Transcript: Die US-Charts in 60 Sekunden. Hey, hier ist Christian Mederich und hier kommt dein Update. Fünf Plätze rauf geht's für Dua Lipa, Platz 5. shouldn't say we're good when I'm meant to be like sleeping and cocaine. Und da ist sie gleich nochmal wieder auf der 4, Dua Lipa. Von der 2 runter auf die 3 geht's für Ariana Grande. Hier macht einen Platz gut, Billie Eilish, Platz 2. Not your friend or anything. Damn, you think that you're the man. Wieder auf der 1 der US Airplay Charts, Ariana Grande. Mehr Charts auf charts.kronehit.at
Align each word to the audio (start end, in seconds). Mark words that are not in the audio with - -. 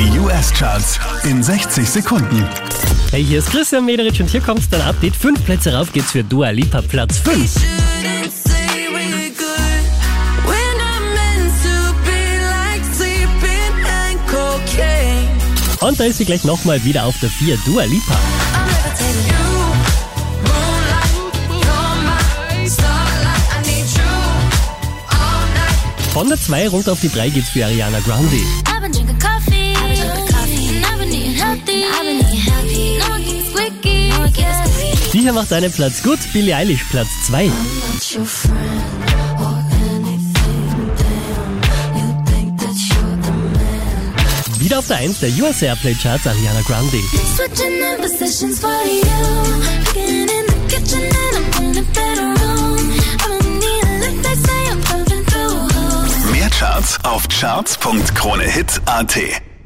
Die 0.00 0.18
US-Charts 0.18 0.98
in 1.24 1.42
60 1.42 1.86
Sekunden. 1.86 2.48
Hey, 3.10 3.22
hier 3.22 3.38
ist 3.40 3.50
Christian 3.50 3.84
Mederich 3.84 4.18
und 4.18 4.30
hier 4.30 4.40
kommt 4.40 4.62
dein 4.72 4.80
Update. 4.80 5.14
Fünf 5.14 5.44
Plätze 5.44 5.74
rauf 5.74 5.92
geht's 5.92 6.12
für 6.12 6.24
Dua 6.24 6.48
Lipa, 6.48 6.80
Platz 6.80 7.18
5. 7.18 7.34
shouldn't 7.36 8.32
say 8.32 8.88
we're 8.88 9.28
good 9.36 9.84
when 10.46 10.76
I'm 10.80 11.04
meant 11.12 11.52
to 11.64 11.92
be 12.06 12.40
like 12.40 12.82
sleeping 12.94 13.74
and 13.84 14.18
cocaine. 14.26 15.28
Und 15.86 16.00
da 16.00 16.04
ist 16.04 16.16
sie 16.16 16.24
gleich 16.24 16.44
nochmal 16.44 16.82
wieder 16.82 17.04
auf 17.04 17.20
der 17.20 17.28
4, 17.28 17.58
Dua 17.66 17.84
Lipa. 17.84 18.16
Von 26.14 26.28
der 26.28 26.40
2 26.40 26.68
runter 26.68 26.92
auf 26.92 27.00
die 27.00 27.10
3 27.10 27.28
geht's 27.28 27.50
für 27.50 27.66
Ariana 27.66 28.00
Grande. 28.00 28.40
Hier 35.30 35.40
macht 35.40 35.52
einen 35.52 35.70
Platz 35.70 36.02
gut, 36.02 36.18
Billie 36.32 36.56
Eilish, 36.56 36.82
Platz 36.90 37.08
2. 37.26 37.46
Not 37.46 38.16
your 38.16 38.26
friend 38.26 38.58
or 39.38 39.62
anything. 39.94 40.90
Damn, 40.98 41.62
you 41.96 42.08
think 42.24 42.58
that 42.58 42.74
you're 42.90 43.16
the 43.22 43.30
man. 43.30 44.60
Wieder 44.60 44.80
auf 44.80 44.88
der 44.88 44.96
1 44.96 45.20
der 45.20 45.30
US 45.40 45.62
Airplay 45.62 45.94
Charts, 45.94 46.26
Ariana 46.26 46.62
Grande. 46.62 46.98
Mehr 56.32 56.50
Charts 56.50 56.98
auf 57.04 57.28
charts.kronehit.at 57.28 59.49